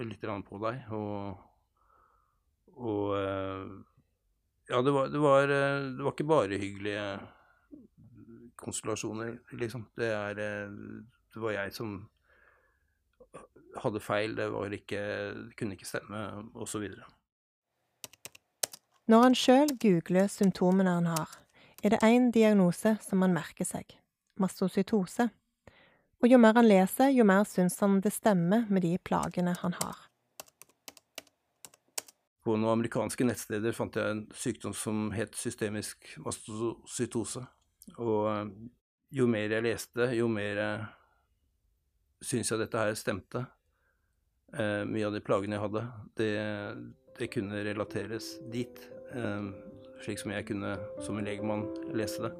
litt 0.04 0.24
på 0.46 0.60
deg. 0.62 0.84
Og, 0.94 1.38
og 2.76 3.16
eh, 3.18 3.64
ja, 4.68 4.82
det 4.84 4.94
var, 4.94 5.08
det, 5.08 5.18
var, 5.18 5.42
eh, 5.48 5.80
det 5.96 6.04
var, 6.04 6.12
ikke 6.12 6.28
bare 6.28 6.60
hyggelige 6.60 7.06
konstellasjoner, 8.58 9.38
liksom. 9.52 9.86
Det, 9.96 10.12
er, 10.12 10.38
eh, 10.44 10.70
det 11.34 11.42
var 11.42 11.56
jeg 11.56 11.74
som 11.74 11.98
hadde 13.78 14.02
feil, 14.02 14.34
det 14.36 14.48
ikke, 14.80 15.00
det 15.34 15.56
kunne 15.58 15.76
ikke 15.76 15.88
stemme, 15.88 16.24
osv. 16.58 16.88
Når 19.08 19.22
han 19.24 19.36
sjøl 19.38 19.70
googler 19.80 20.26
symptomene 20.28 20.98
han 20.98 21.06
har, 21.08 21.38
er 21.82 21.94
det 21.94 22.02
én 22.02 22.30
diagnose 22.34 22.96
som 23.04 23.22
han 23.22 23.34
merker 23.36 23.66
seg– 23.66 23.94
mastocytose. 24.42 25.28
Og 26.18 26.32
jo 26.32 26.38
mer 26.42 26.56
han 26.58 26.66
leser, 26.66 27.12
jo 27.14 27.26
mer 27.26 27.44
syns 27.46 27.78
han 27.82 28.00
det 28.02 28.10
stemmer 28.14 28.66
med 28.70 28.82
de 28.82 28.96
plagene 28.98 29.54
han 29.60 29.76
har. 29.78 30.00
På 32.42 32.56
noen 32.56 32.78
amerikanske 32.78 33.26
nettsteder 33.28 33.76
fant 33.76 33.94
jeg 33.98 34.14
en 34.14 34.24
sykdom 34.34 34.74
som 34.74 35.10
het 35.14 35.36
systemisk 35.38 36.10
mastocytose. 36.24 37.44
Og 37.98 38.24
eh, 38.32 38.50
jo 39.20 39.28
mer 39.30 39.52
jeg 39.52 39.66
leste, 39.66 40.10
jo 40.16 40.26
mer 40.32 40.62
eh, 40.64 40.88
syns 42.24 42.50
jeg 42.50 42.62
dette 42.64 42.82
her 42.82 42.98
stemte. 42.98 43.44
Eh, 44.54 44.82
mye 44.88 45.06
av 45.06 45.14
de 45.14 45.22
plagene 45.22 45.58
jeg 45.58 45.66
hadde, 45.66 45.84
det, 46.18 46.32
det 47.20 47.30
kunne 47.34 47.62
relateres 47.66 48.36
dit 48.50 48.80
slik 50.02 50.20
som 50.20 50.32
jeg 50.34 50.46
kunne 50.48 50.76
som 51.04 51.18
en 51.18 51.26
legemann 51.26 51.66
lese 51.96 52.22
det. 52.26 52.32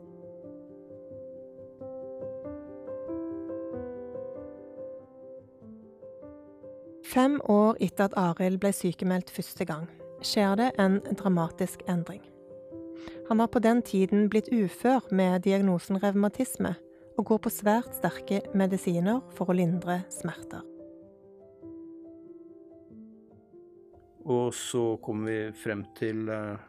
Fem 7.09 7.39
år 7.49 7.79
etter 7.81 8.05
at 8.05 8.17
Arild 8.21 8.61
ble 8.61 8.71
sykemeldt 8.77 9.31
første 9.33 9.65
gang, 9.65 9.87
skjer 10.23 10.59
det 10.61 10.73
en 10.79 11.01
dramatisk 11.17 11.81
endring. 11.89 12.21
Han 13.29 13.41
har 13.41 13.49
på 13.49 13.63
den 13.65 13.81
tiden 13.83 14.29
blitt 14.29 14.51
ufør 14.53 15.09
med 15.11 15.43
diagnosen 15.47 16.03
revmatisme 16.03 16.75
og 17.19 17.25
går 17.27 17.41
på 17.45 17.53
svært 17.53 17.97
sterke 17.97 18.43
medisiner 18.55 19.23
for 19.37 19.51
å 19.51 19.57
lindre 19.57 20.03
smerter. 20.13 20.63
Og 24.29 24.53
så 24.55 24.99
kom 25.01 25.25
vi 25.25 25.39
frem 25.57 25.87
til 25.97 26.29
uh, 26.29 26.61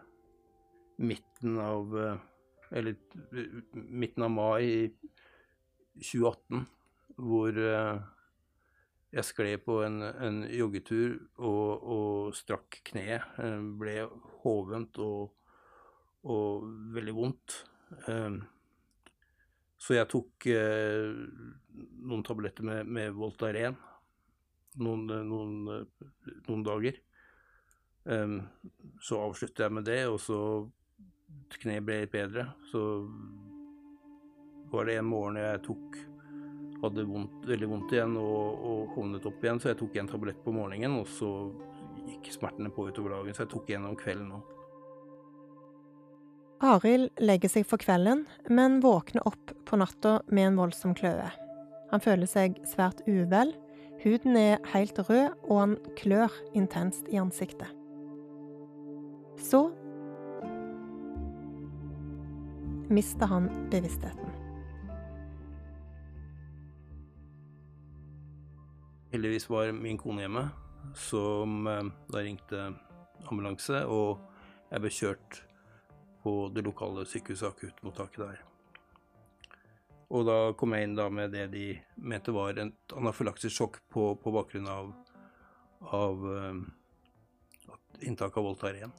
midten 0.99 1.59
av 1.63 1.97
eh, 1.97 2.17
Eller 2.71 2.95
midten 3.73 4.23
av 4.23 4.29
mai 4.29 4.91
2018, 5.97 6.67
hvor 7.17 7.57
eh, 7.57 8.01
jeg 9.09 9.25
skled 9.25 9.63
på 9.65 9.79
en, 9.87 10.03
en 10.05 10.43
joggetur 10.53 11.15
og, 11.41 11.87
og, 11.95 12.35
strakk 12.37 12.77
kneet. 12.91 13.25
Det 13.41 13.55
ble 13.81 13.95
hovent 14.43 14.99
og, 15.01 15.33
og 16.29 16.67
veldig 16.93 17.15
vondt. 17.17 17.55
Så 19.81 19.97
jeg 19.97 20.11
tok 20.13 20.45
noen 22.05 22.21
tabletter 22.27 22.69
med, 22.69 22.85
med 22.85 23.17
Voltaren 23.17 23.79
noen, 24.77 25.07
noen, 25.25 25.87
noen 26.45 26.65
dager. 26.67 26.99
Så 29.01 29.19
avsluttet 29.23 29.65
jeg 29.65 29.75
med 29.75 29.87
det, 29.89 30.03
og 30.09 30.19
så 30.23 30.39
kneet 31.59 31.85
ble 31.85 32.03
litt 32.03 32.13
bedre, 32.13 32.45
så 32.71 32.83
var 34.69 34.85
det 34.85 34.99
en 34.99 35.09
morgen 35.09 35.39
jeg 35.41 35.63
tok 35.65 35.97
hadde 36.79 37.03
vondt, 37.03 37.41
veldig 37.47 37.67
vondt 37.69 37.95
igjen 37.95 38.15
og, 38.19 38.61
og 38.69 38.93
hovnet 38.95 39.25
opp 39.27 39.43
igjen, 39.43 39.59
så 39.59 39.71
jeg 39.71 39.79
tok 39.81 39.97
en 39.99 40.09
tablett 40.11 40.39
på 40.45 40.53
morgenen, 40.55 40.95
og 41.01 41.09
så 41.11 41.29
gikk 42.07 42.31
smertene 42.33 42.71
på 42.73 42.87
utover 42.87 43.17
dagen, 43.17 43.35
så 43.35 43.43
jeg 43.43 43.51
tok 43.53 43.73
en 43.75 43.89
om 43.91 43.97
kvelden 43.99 44.31
òg. 44.37 44.55
Arild 46.69 47.21
legger 47.23 47.51
seg 47.51 47.67
for 47.67 47.79
kvelden, 47.79 48.25
men 48.51 48.81
våkner 48.83 49.23
opp 49.27 49.53
på 49.67 49.79
natta 49.79 50.17
med 50.27 50.49
en 50.49 50.59
voldsom 50.59 50.95
kløe. 50.97 51.29
Han 51.91 52.03
føler 52.03 52.27
seg 52.29 52.57
svært 52.67 52.99
uvel, 53.07 53.53
huden 54.03 54.35
er 54.39 54.63
helt 54.73 54.99
rød, 54.99 55.35
og 55.47 55.61
han 55.61 55.77
klør 55.99 56.35
intenst 56.55 57.07
i 57.11 57.19
ansiktet. 57.19 57.71
Så 59.39 59.69
mister 62.89 63.29
han 63.29 63.49
bevisstheten. 63.69 64.29
Heldigvis 69.11 69.49
var 69.49 69.71
min 69.73 69.97
kone 69.97 70.25
hjemme, 70.25 70.49
som 70.95 71.67
eh, 71.67 71.85
da 72.09 72.21
ringte 72.25 72.67
ambulanse, 73.29 73.83
og 73.85 74.19
jeg 74.69 74.83
ble 74.83 74.91
kjørt 74.93 75.39
på 76.23 76.33
det 76.53 76.65
lokale 76.65 77.05
sykehuset, 77.09 77.49
akuttmottaket 77.49 78.21
der. 78.21 78.43
Og 80.09 80.25
da 80.25 80.37
kom 80.57 80.73
jeg 80.73 80.87
inn 80.87 80.97
da 80.97 81.05
med 81.13 81.33
det 81.33 81.47
de 81.53 81.67
mente 82.01 82.33
var 82.33 82.57
et 82.57 82.95
anafylaksesjokk 82.97 83.77
på, 83.93 84.05
på 84.17 84.33
bakgrunn 84.33 84.69
av, 84.69 84.89
av 85.93 86.25
uh, 86.25 86.63
inntak 88.01 88.37
av 88.37 88.47
Voltaren. 88.49 88.93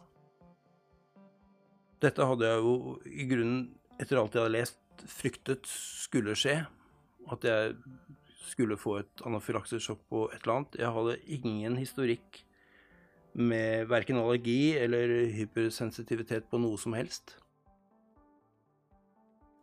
Dette 2.00 2.24
hadde 2.24 2.46
jeg 2.46 2.62
jo 2.62 2.94
i 3.10 3.26
grunnen, 3.28 3.66
etter 4.00 4.20
alt 4.20 4.34
jeg 4.34 4.44
hadde 4.44 4.56
lest, 4.56 4.78
fryktet 5.10 5.68
skulle 5.68 6.36
skje. 6.38 6.62
At 7.30 7.44
jeg 7.46 7.76
skulle 8.50 8.78
få 8.80 9.00
et 9.02 9.24
anafylaksesjokk 9.26 10.00
på 10.10 10.24
et 10.32 10.40
eller 10.42 10.56
annet. 10.56 10.80
Jeg 10.80 10.94
hadde 10.96 11.18
ingen 11.38 11.76
historikk 11.78 12.40
med 13.32 13.86
verken 13.86 14.18
allergi 14.18 14.74
eller 14.78 15.30
hypersensitivitet 15.36 16.48
på 16.50 16.58
noe 16.58 16.78
som 16.80 16.96
helst. 16.98 17.36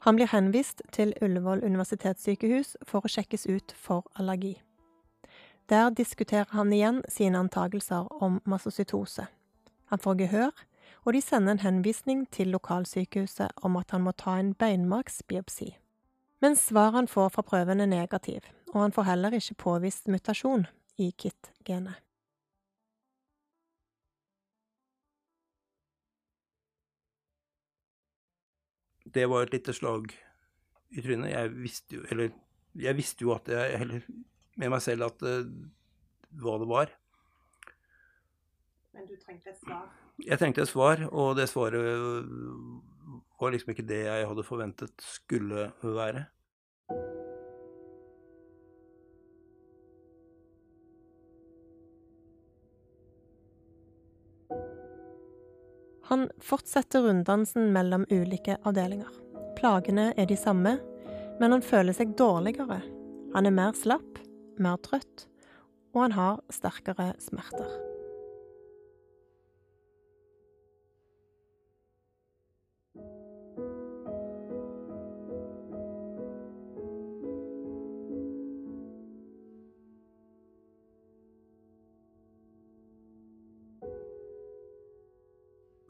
Han 0.05 0.15
blir 0.15 0.29
henvist 0.31 0.81
til 0.95 1.11
Ullevål 1.21 1.65
universitetssykehus 1.65 2.77
for 2.87 3.03
å 3.03 3.11
sjekkes 3.11 3.47
ut 3.49 3.73
for 3.75 4.05
allergi. 4.15 4.53
Der 5.67 5.89
diskuterer 5.91 6.47
han 6.55 6.71
igjen 6.71 7.01
sine 7.11 7.41
antagelser 7.43 8.07
om 8.23 8.37
mastocytose. 8.47 9.25
Han 9.91 9.99
får 9.99 10.21
gehør, 10.21 10.53
og 11.07 11.15
de 11.15 11.21
sender 11.23 11.55
en 11.55 11.63
henvisning 11.63 12.25
til 12.35 12.51
lokalsykehuset 12.51 13.61
om 13.63 13.77
at 13.79 13.93
han 13.95 14.03
må 14.03 14.11
ta 14.11 14.35
en 14.41 14.51
beinmargsbiopsi. 14.59 15.69
Men 16.43 16.59
svaret 16.59 16.99
han 16.99 17.07
får 17.07 17.31
fra 17.37 17.45
prøven 17.47 17.79
er 17.81 17.87
negativ, 17.87 18.43
og 18.73 18.81
han 18.81 18.91
får 18.91 19.07
heller 19.07 19.39
ikke 19.39 19.55
påvist 19.63 20.11
mutasjon 20.11 20.67
i 20.99 21.13
KIT-genet. 21.15 22.03
det 29.17 29.25
var 29.29 29.45
et 29.45 29.55
lite 29.55 29.73
slag 29.75 30.11
i 30.91 31.01
trynet. 31.03 31.31
Jeg 31.31 31.55
visste 31.55 31.97
jo 31.97 32.05
Eller 32.11 32.29
jeg 32.77 32.97
visste 32.97 33.25
jo 33.25 33.33
at 33.35 33.49
jeg 33.51 33.81
Eller 33.81 34.01
med 34.57 34.71
meg 34.73 34.81
selv 34.81 35.07
at 35.11 35.21
uh, 35.21 35.45
hva 36.41 36.57
det 36.61 36.69
var. 36.69 36.91
Men 38.97 39.05
du 39.05 39.13
trengte 39.21 39.51
et 39.51 39.59
svar? 39.61 39.83
Jeg 40.25 40.39
trengte 40.41 40.63
et 40.63 40.69
svar, 40.69 41.03
og 41.11 41.35
det 41.37 41.45
svaret 41.51 42.25
var 43.37 43.53
liksom 43.53 43.69
ikke 43.75 43.85
det 43.85 43.99
jeg 44.07 44.25
hadde 44.25 44.45
forventet 44.47 45.05
skulle 45.05 45.67
være. 45.83 46.25
Han 56.07 56.29
fortsetter 56.41 57.03
runddansen 57.03 57.73
mellom 57.75 58.07
ulike 58.09 58.55
avdelinger. 58.65 59.11
Plagene 59.59 60.13
er 60.17 60.25
de 60.25 60.37
samme, 60.39 60.77
men 61.37 61.53
han 61.53 61.61
føler 61.61 61.93
seg 61.93 62.15
dårligere. 62.17 62.79
Han 63.35 63.45
er 63.45 63.53
mer 63.53 63.75
slapp, 63.77 64.23
mer 64.57 64.79
trøtt, 64.81 65.27
og 65.93 66.07
han 66.07 66.17
har 66.17 66.41
sterkere 66.49 67.11
smerter. 67.21 67.86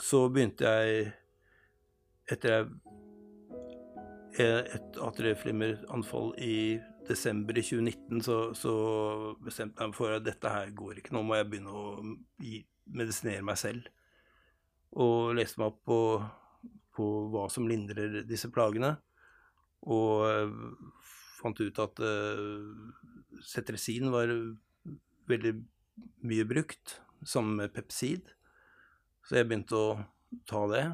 Så 0.07 0.27
begynte 0.31 0.67
jeg 0.67 1.09
etter 2.31 2.67
et 4.37 4.99
atrieflimmeranfall 5.01 6.33
i 6.43 6.77
desember 7.07 7.57
i 7.57 7.63
2019, 7.63 8.21
så, 8.23 8.37
så, 8.57 8.73
bestemte 9.43 9.81
jeg 9.81 9.91
meg 9.91 9.97
for 9.97 10.13
at 10.13 10.25
dette 10.25 10.51
her 10.51 10.71
går 10.75 10.99
ikke. 10.99 11.13
Nå 11.15 11.23
må 11.25 11.37
jeg 11.37 11.47
begynne 11.49 11.73
å 11.73 11.85
medisinere 12.97 13.45
meg 13.47 13.59
selv. 13.59 13.87
Og 14.97 15.33
leste 15.37 15.61
meg 15.61 15.71
opp 15.71 15.81
på, 15.87 15.99
på 16.95 17.07
hva 17.33 17.47
som 17.53 17.67
lindrer 17.69 18.21
disse 18.27 18.51
plagene. 18.53 18.93
Og 19.87 20.27
uh, 20.27 21.01
fant 21.39 21.59
ut 21.63 21.83
at 21.83 22.03
uh, 22.03 23.41
cetresin 23.45 24.11
var 24.13 24.31
veldig 25.31 25.53
mye 26.27 26.47
brukt, 26.47 26.99
sammen 27.25 27.57
med 27.61 27.73
pepsid. 27.75 28.36
Så 29.27 29.35
jeg 29.35 29.49
begynte 29.49 29.75
å 29.75 29.87
ta 30.47 30.61
det. 30.71 30.85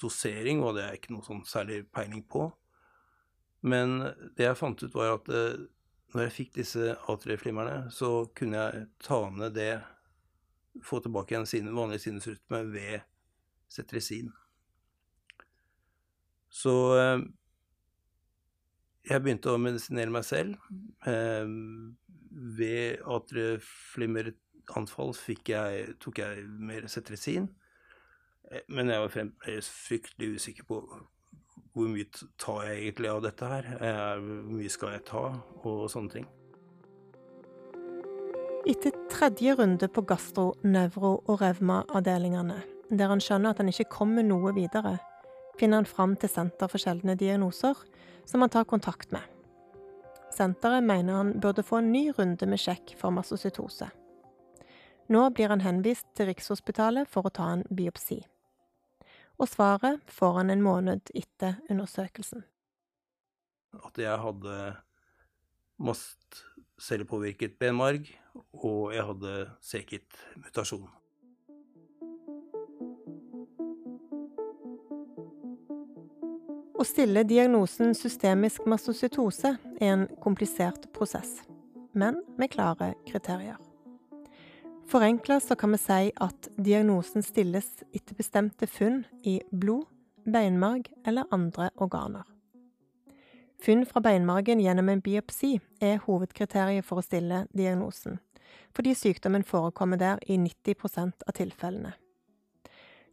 Dosering 0.00 0.62
var 0.64 0.72
det 0.76 0.84
jeg 0.86 0.96
ikke 1.00 1.14
noe 1.14 1.24
sånn 1.26 1.42
særlig 1.48 1.82
peiling 1.92 2.22
på. 2.24 2.46
Men 3.68 3.98
det 4.38 4.44
jeg 4.46 4.58
fant 4.58 4.82
ut, 4.82 4.94
var 4.94 5.18
at 5.18 5.28
eh, 5.34 5.56
når 6.14 6.22
jeg 6.24 6.36
fikk 6.36 6.50
disse 6.56 6.94
A3-flimmerne, 7.10 7.76
så 7.92 8.26
kunne 8.36 8.56
jeg 8.62 8.72
ta 9.04 9.30
ned 9.34 9.52
det 9.58 9.74
Få 10.84 11.00
tilbake 11.02 11.34
igjen 11.34 11.46
sin 11.48 11.74
vanlige 11.74 12.02
sinusrytme 12.04 12.58
ved 12.70 13.00
cetresin. 13.72 14.28
Så 16.54 16.74
eh, 16.94 17.20
jeg 19.10 19.22
begynte 19.24 19.50
å 19.50 19.58
medisinere 19.58 20.10
meg 20.14 20.24
selv. 20.28 20.54
Eh, 21.02 21.46
ved 22.60 23.02
A3-flimmeranfall 23.02 25.12
tok 25.98 26.18
jeg 26.22 26.46
mer 26.46 26.86
cetresin. 26.92 27.50
Eh, 28.50 28.64
men 28.68 28.88
jeg 28.88 29.00
var 29.00 29.12
fremdeles 29.12 29.68
fryktelig 29.68 30.34
usikker 30.38 30.68
på 30.68 30.82
hvor 31.78 31.90
mye 31.92 32.08
tar 32.40 32.64
jeg 32.66 32.78
egentlig 32.80 33.10
av 33.12 33.22
dette 33.22 33.48
her? 33.48 33.66
Eh, 33.78 34.14
hvor 34.24 34.56
mye 34.56 34.72
skal 34.72 34.96
jeg 34.96 35.04
ta, 35.06 35.24
og 35.62 35.84
sånne 35.92 36.14
ting. 36.16 36.26
Etter 38.68 38.94
tredje 39.12 39.54
runde 39.56 39.88
på 39.88 40.02
gastro, 40.08 40.50
nevro 40.66 41.20
og 41.20 41.38
revma-avdelingene, 41.40 42.58
der 42.90 43.12
han 43.12 43.22
skjønner 43.22 43.54
at 43.54 43.62
han 43.62 43.70
ikke 43.70 43.88
kommer 43.92 44.26
noe 44.26 44.52
videre, 44.56 44.96
finner 45.60 45.80
han 45.80 45.88
fram 45.88 46.16
til 46.18 46.32
Senter 46.32 46.70
for 46.70 46.82
sjeldne 46.82 47.16
diagnoser, 47.18 47.78
som 48.28 48.42
han 48.44 48.52
tar 48.52 48.66
kontakt 48.68 49.14
med. 49.14 49.22
Senteret 50.34 50.84
mener 50.84 51.16
han 51.16 51.30
burde 51.40 51.64
få 51.64 51.80
en 51.80 51.92
ny 51.92 52.08
runde 52.18 52.46
med 52.46 52.60
sjekk 52.60 52.92
for 52.98 53.14
mastocytose. 53.14 53.88
Nå 55.08 55.22
blir 55.32 55.54
han 55.54 55.64
henvist 55.64 56.10
til 56.18 56.28
Rikshospitalet 56.28 57.08
for 57.08 57.24
å 57.24 57.32
ta 57.32 57.48
en 57.54 57.64
biopsi 57.72 58.18
og 59.38 59.48
svaret 59.48 60.02
får 60.10 60.40
han 60.40 60.50
en 60.50 60.62
måned 60.62 61.12
etter 61.14 61.58
undersøkelsen. 61.70 62.42
At 63.78 63.98
jeg 64.00 64.18
hadde 64.18 64.54
mastcellepåvirket 65.78 67.58
benmarg, 67.60 68.08
og 68.52 68.94
jeg 68.94 69.04
hadde 69.06 69.34
seket 69.62 70.22
mutasjon. 70.36 70.88
Å 76.78 76.84
stille 76.86 77.24
diagnosen 77.26 77.94
systemisk 77.98 78.66
mastocytose 78.70 79.56
er 79.80 79.88
en 79.92 80.06
komplisert 80.22 80.86
prosess, 80.94 81.40
men 81.90 82.22
med 82.38 82.54
klare 82.54 82.92
kriterier. 83.08 83.58
Forenkla 84.88 85.40
så 85.40 85.56
kan 85.56 85.72
vi 85.72 85.78
si 85.78 86.10
at 86.16 86.46
diagnosen 86.56 87.20
stilles 87.22 87.66
etter 87.92 88.16
bestemte 88.16 88.64
funn 88.66 89.02
i 89.20 89.34
blod, 89.52 89.84
beinmarg 90.24 90.86
eller 91.04 91.28
andre 91.30 91.66
organer. 91.76 92.22
Funn 93.60 93.84
fra 93.86 94.00
beinmargen 94.00 94.62
gjennom 94.64 94.88
en 94.88 95.02
biopsi 95.04 95.58
er 95.84 96.00
hovedkriteriet 96.06 96.86
for 96.88 97.02
å 97.02 97.04
stille 97.04 97.42
diagnosen, 97.52 98.16
fordi 98.72 98.94
sykdommen 98.96 99.44
forekommer 99.44 100.00
der 100.00 100.22
i 100.24 100.38
90 100.40 100.78
av 101.04 101.34
tilfellene. 101.36 101.92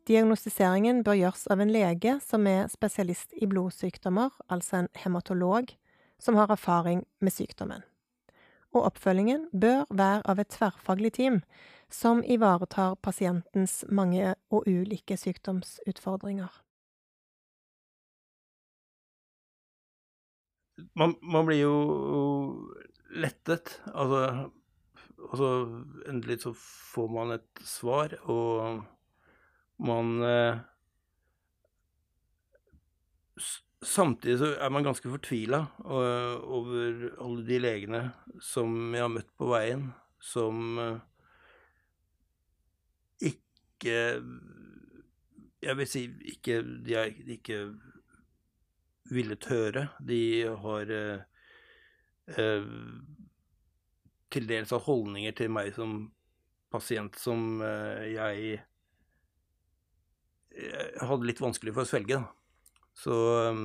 Diagnostiseringen 0.07 1.01
bør 1.03 1.19
gjøres 1.19 1.43
av 1.51 1.59
en 1.59 1.73
lege 1.75 2.13
som 2.23 2.47
er 2.47 2.69
spesialist 2.71 3.35
i 3.35 3.49
blodsykdommer, 3.51 4.31
altså 4.47 4.79
en 4.79 4.89
hematolog, 5.03 5.75
som 6.23 6.39
har 6.39 6.55
erfaring 6.55 7.03
med 7.19 7.35
sykdommen 7.35 7.83
og 8.75 8.89
oppfølgingen 8.91 9.47
bør 9.53 9.85
være 9.89 10.21
av 10.29 10.41
et 10.41 10.51
tverrfaglig 10.51 11.13
team 11.17 11.39
som 11.91 12.23
ivaretar 12.23 12.97
pasientens 13.03 13.83
mange 13.89 14.33
og 14.51 14.67
ulike 14.67 15.17
sykdomsutfordringer. 15.17 16.51
Man, 20.99 21.15
man 21.23 21.47
blir 21.47 21.61
jo 21.61 21.75
lettet. 23.15 23.77
Altså, 23.93 24.49
altså, 25.29 25.49
endelig 26.09 26.41
så 26.43 26.53
får 26.93 27.11
man 27.15 27.35
et 27.37 27.63
svar, 27.63 28.17
og 28.27 28.83
man 29.79 30.23
eh, 30.23 30.59
Samtidig 33.85 34.39
så 34.41 34.47
er 34.57 34.71
man 34.73 34.85
ganske 34.85 35.09
fortvila 35.11 35.59
over 35.85 37.03
alle 37.21 37.43
de 37.45 37.59
legene 37.61 38.01
som 38.41 38.73
jeg 38.95 39.03
har 39.03 39.11
møtt 39.13 39.29
på 39.37 39.49
veien, 39.51 39.91
som 40.17 40.79
eh, 40.81 40.95
ikke 43.29 43.97
Jeg 45.61 45.77
vil 45.77 45.89
si 45.89 46.01
ikke 46.33 46.61
De 46.85 46.95
er 46.97 47.13
ikke 47.37 47.59
villet 49.13 49.45
høre. 49.51 49.87
De 50.01 50.21
har 50.63 50.91
eh, 50.93 51.19
eh, 52.37 52.69
til 54.33 54.47
dels 54.49 54.73
av 54.73 54.85
holdninger 54.87 55.35
til 55.37 55.51
meg 55.53 55.73
som 55.75 55.99
pasient 56.73 57.19
som 57.21 57.61
eh, 57.61 58.15
jeg 58.15 58.63
hadde 61.03 61.27
litt 61.27 61.43
vanskelig 61.43 61.75
for 61.75 61.85
å 61.85 61.89
svelge. 61.89 62.17
Da. 62.23 62.44
Så 62.95 63.17
eh, 63.41 63.59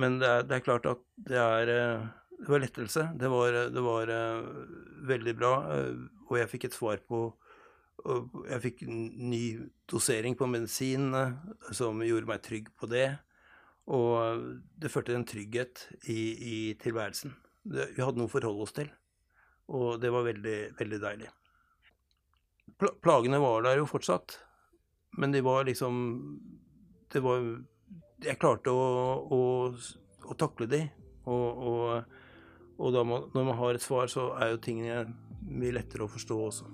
Men 0.00 0.18
det 0.22 0.30
er, 0.30 0.48
det 0.48 0.56
er, 0.56 0.64
klart 0.64 0.88
at 0.88 1.04
det 1.28 1.38
er 1.40 1.72
eh, 1.74 2.08
Det 2.40 2.48
var 2.48 2.64
lettelse. 2.64 3.06
Det 3.20 3.28
var, 3.28 3.60
det 3.74 3.84
var 3.84 4.14
veldig 5.10 5.34
bra. 5.36 5.54
Og 6.30 6.38
jeg 6.38 6.48
fikk 6.48 6.70
et 6.70 6.76
svar 6.76 7.02
på 7.04 7.26
Jeg 8.48 8.62
fikk 8.64 8.86
ny 8.88 9.42
dosering 9.90 10.38
på 10.38 10.48
medisin 10.48 11.10
som 11.76 12.00
gjorde 12.00 12.30
meg 12.30 12.40
trygg 12.46 12.70
på 12.80 12.88
det. 12.88 13.10
Og 13.90 14.44
det 14.80 14.90
førte 14.92 15.12
en 15.16 15.26
trygghet 15.26 15.88
i, 16.08 16.20
i 16.52 16.56
tilværelsen. 16.80 17.34
Det, 17.62 17.90
vi 17.96 18.04
hadde 18.04 18.20
noe 18.20 18.30
å 18.30 18.32
forholde 18.32 18.64
oss 18.64 18.74
til, 18.76 18.88
og 19.68 20.00
det 20.00 20.12
var 20.14 20.24
veldig, 20.26 20.58
veldig 20.78 21.00
deilig. 21.02 21.28
Pla 22.80 22.92
plagene 23.04 23.40
var 23.42 23.66
der 23.66 23.80
jo 23.82 23.88
fortsatt, 23.90 24.38
men 25.20 25.34
de 25.34 25.42
var 25.44 25.66
liksom 25.68 25.98
Det 27.12 27.22
var 27.22 27.42
Jeg 28.22 28.38
klarte 28.38 28.70
å, 28.70 28.84
å, 29.32 29.40
å 30.28 30.34
takle 30.36 30.66
de, 30.68 30.82
og, 31.24 31.62
og, 31.70 32.18
og 32.78 32.98
man, 33.06 33.30
når 33.32 33.46
man 33.48 33.56
har 33.56 33.78
et 33.78 33.82
svar, 33.82 34.10
så 34.12 34.28
er 34.36 34.52
jo 34.52 34.60
tingene 34.60 35.06
mye 35.40 35.72
lettere 35.78 36.04
å 36.04 36.12
forstå 36.12 36.36
også. 36.44 36.68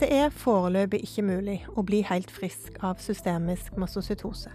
Det 0.00 0.10
er 0.12 0.28
foreløpig 0.34 1.00
ikke 1.06 1.22
mulig 1.24 1.56
å 1.72 1.82
bli 1.86 2.02
helt 2.04 2.30
frisk 2.34 2.76
av 2.84 3.00
systemisk 3.00 3.76
mastocytose. 3.80 4.52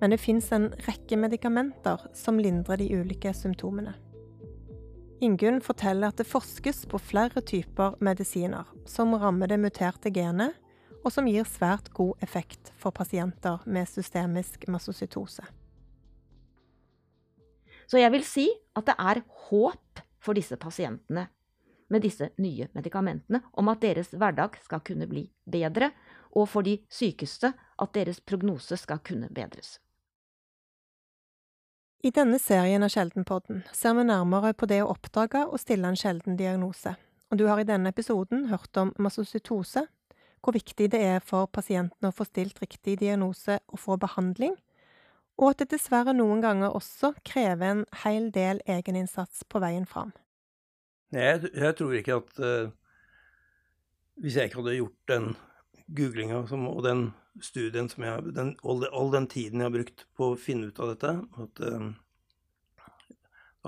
Men 0.00 0.12
det 0.12 0.18
fins 0.20 0.50
en 0.52 0.66
rekke 0.84 1.16
medikamenter 1.16 2.08
som 2.12 2.40
lindrer 2.42 2.82
de 2.82 2.88
ulike 2.92 3.32
symptomene. 3.38 3.94
Ingunn 5.22 5.60
forteller 5.62 6.10
at 6.10 6.18
det 6.18 6.26
forskes 6.26 6.80
på 6.90 6.98
flere 6.98 7.40
typer 7.46 7.94
medisiner 8.02 8.66
som 8.90 9.14
rammer 9.14 9.52
det 9.52 9.60
muterte 9.62 10.10
genet, 10.10 10.56
og 11.02 11.12
som 11.14 11.28
gir 11.30 11.46
svært 11.46 11.92
god 11.94 12.18
effekt 12.22 12.72
for 12.78 12.94
pasienter 12.94 13.62
med 13.66 13.86
systemisk 13.90 14.66
mastocytose. 14.70 15.44
Så 17.86 18.00
jeg 18.00 18.10
vil 18.14 18.26
si 18.26 18.48
at 18.74 18.88
det 18.88 18.96
er 18.98 19.22
håp 19.46 20.02
for 20.22 20.38
disse 20.38 20.58
pasientene 20.58 21.28
med 21.92 22.02
disse 22.02 22.30
nye 22.40 22.66
medikamentene 22.74 23.42
om 23.58 23.70
at 23.70 23.82
deres 23.82 24.10
hverdag 24.16 24.58
skal 24.64 24.82
kunne 24.86 25.06
bli 25.10 25.26
bedre, 25.46 25.92
og 26.34 26.48
for 26.48 26.66
de 26.66 26.78
sykeste 26.90 27.52
at 27.52 27.94
deres 27.94 28.18
prognose 28.24 28.78
skal 28.80 29.02
kunne 29.04 29.28
bedres. 29.30 29.76
I 32.02 32.10
denne 32.10 32.38
serien 32.42 32.82
av 32.82 32.90
Sjeldenpodden 32.90 33.60
ser 33.78 33.92
vi 33.94 34.02
nærmere 34.08 34.50
på 34.58 34.66
det 34.66 34.80
å 34.82 34.88
oppdage 34.90 35.44
og 35.46 35.60
stille 35.62 35.86
en 35.86 35.98
sjelden 35.98 36.34
diagnose, 36.34 36.96
og 37.30 37.38
du 37.38 37.44
har 37.46 37.60
i 37.62 37.66
denne 37.68 37.92
episoden 37.94 38.48
hørt 38.50 38.74
om 38.80 38.90
mastocytose, 38.98 39.84
hvor 40.42 40.56
viktig 40.56 40.88
det 40.90 40.98
er 40.98 41.22
for 41.22 41.46
pasienten 41.46 42.08
å 42.08 42.10
få 42.10 42.26
stilt 42.26 42.58
riktig 42.58 42.96
diagnose 43.04 43.60
og 43.70 43.78
få 43.78 44.00
behandling, 44.02 44.56
og 45.38 45.52
at 45.52 45.62
det 45.62 45.76
dessverre 45.76 46.10
noen 46.16 46.42
ganger 46.42 46.74
også 46.74 47.12
krever 47.22 47.68
en 47.68 47.84
hel 48.02 48.32
del 48.34 48.58
egeninnsats 48.66 49.46
på 49.46 49.62
veien 49.62 49.86
fram. 49.86 50.10
Jeg, 51.14 51.52
jeg 51.54 51.78
tror 51.78 51.94
ikke 51.94 52.18
at 52.18 52.38
uh, 52.40 52.70
Hvis 54.18 54.36
jeg 54.38 54.48
ikke 54.48 54.62
hadde 54.62 54.78
gjort 54.78 55.10
den 55.12 55.34
googlinga 55.96 56.42
og 56.42 56.82
den 56.86 57.06
studien 57.42 57.88
som 57.88 58.04
jeg 58.04 58.34
den, 58.36 58.54
all, 58.62 58.84
all, 58.92 59.10
den 59.14 59.28
tiden 59.30 59.62
jeg 59.62 59.70
har 59.70 59.74
brukt 59.74 60.04
på 60.18 60.32
å 60.32 60.38
finne 60.40 60.68
ut 60.68 60.80
av 60.82 60.92
dette, 60.92 61.14
at 61.44 61.62
uh, 61.64 61.88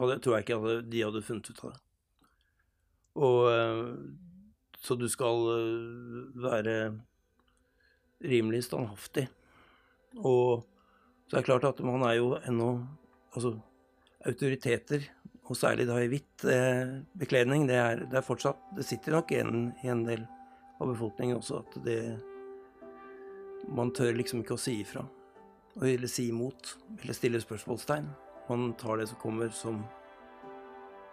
hadde, 0.01 0.19
tror 0.25 0.37
jeg 0.37 0.47
ikke 0.47 0.59
at 0.59 0.91
de 0.93 1.03
hadde 1.07 1.25
funnet 1.25 1.51
ut 1.51 1.65
av 1.65 1.73
det. 1.73 1.81
Og 3.25 3.41
uh, 3.49 3.89
Så 4.85 4.99
du 5.01 5.07
skal 5.09 5.47
være 6.45 6.75
rimelig 8.21 8.67
standhaftig. 8.67 9.29
Og 10.21 10.65
så 11.25 11.39
er 11.39 11.41
det 11.41 11.49
klart 11.49 11.65
at 11.71 11.81
man 11.85 12.05
er 12.07 12.19
jo 12.21 12.35
ennå 12.45 12.77
Altså, 13.35 13.57
autoriteter 14.23 15.09
og 15.45 15.57
særlig 15.59 15.89
da 15.89 15.99
i 16.01 16.09
hvitt 16.09 16.45
eh, 16.49 17.01
bekledning, 17.19 17.67
det 17.69 17.77
er, 17.77 18.05
det 18.07 18.21
er, 18.21 18.25
fortsatt 18.25 18.61
Det 18.77 18.87
sitter 18.87 19.19
nok 19.19 19.33
igjen 19.35 19.65
i 19.83 19.91
en 19.93 20.05
del 20.07 20.23
av 20.81 20.91
befolkningen 20.91 21.39
også 21.39 21.63
at 21.63 21.77
det 21.85 21.99
Man 23.65 23.95
tør 23.97 24.13
liksom 24.13 24.43
ikke 24.43 24.59
å 24.59 24.61
si 24.61 24.75
ifra. 24.83 25.07
Eller 25.81 26.11
si 26.11 26.27
imot. 26.29 26.75
Eller 27.01 27.17
stille 27.17 27.41
spørsmålstegn. 27.41 28.11
Man 28.51 28.75
tar 28.77 29.01
det 29.01 29.07
som 29.09 29.17
kommer, 29.23 29.49
som 29.49 29.79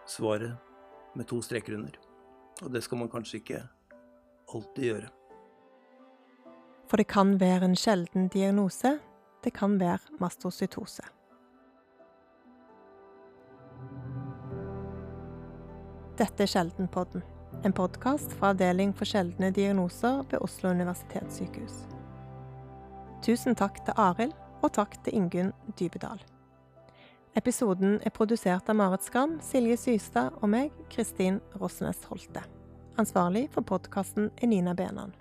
svaret 0.04 0.52
med 1.16 1.30
to 1.32 1.40
streker 1.42 1.78
under. 1.78 1.96
Og 2.60 2.74
det 2.76 2.84
skal 2.84 3.00
man 3.00 3.10
kanskje 3.14 3.40
ikke 3.40 3.62
alltid 4.52 4.84
gjøre. 4.90 5.14
For 6.92 7.00
det 7.00 7.08
kan 7.08 7.38
være 7.40 7.72
en 7.72 7.80
sjelden 7.80 8.28
diagnose. 8.28 8.98
Det 9.44 9.54
kan 9.56 9.80
være 9.80 10.20
mastocytose. 10.20 11.08
Dette 16.20 16.44
er 16.44 16.50
Sjeldenpodden, 16.52 17.24
en 17.64 17.74
podkast 17.74 18.34
fra 18.34 18.50
Avdeling 18.50 18.94
for 18.98 19.06
sjeldne 19.06 19.52
diagnoser 19.54 20.24
ved 20.32 20.42
Oslo 20.42 20.72
universitetssykehus. 20.74 21.84
Tusen 23.22 23.56
takk 23.58 23.78
til 23.86 23.98
Arild, 24.02 24.34
og 24.62 24.74
takk 24.74 24.98
til 25.06 25.16
Ingunn 25.18 25.52
Dybedal. 25.78 26.22
Episoden 27.38 28.00
er 28.06 28.14
produsert 28.14 28.70
av 28.70 28.78
Marit 28.78 29.06
Skram, 29.06 29.38
Silje 29.46 29.78
Systad 29.78 30.38
og 30.42 30.50
meg, 30.54 30.74
Kristin 30.90 31.40
Rosnes 31.62 32.02
Holte. 32.10 32.44
Ansvarlig 33.02 33.48
for 33.54 33.66
podkasten 33.66 34.30
er 34.42 34.50
Nina 34.50 34.74
Benan. 34.78 35.14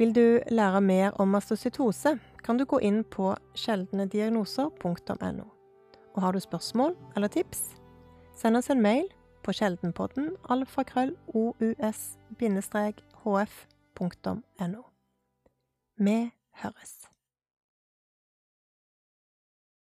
Vil 0.00 0.12
du 0.16 0.40
lære 0.48 0.80
mer 0.80 1.16
om 1.20 1.28
mastocytose, 1.28 2.16
kan 2.44 2.56
du 2.56 2.64
gå 2.64 2.80
inn 2.80 3.04
på 3.04 3.34
sjeldnediagnoser.no. 3.54 5.46
Og 6.16 6.22
har 6.24 6.32
du 6.32 6.40
spørsmål 6.40 6.96
eller 7.16 7.28
tips, 7.28 7.76
send 8.36 8.56
oss 8.56 8.72
en 8.72 8.80
mail 8.82 9.08
på 9.50 9.54
Sjeldenpodden 9.58 10.28
alfakrøll 10.54 11.16
ous-hf.no. 11.34 12.02
Vi 15.96 16.30
høres. 16.62 16.92